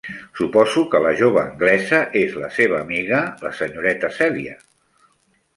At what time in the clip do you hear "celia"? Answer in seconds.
4.17-4.61